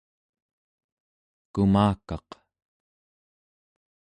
kumakaq 1.53 2.29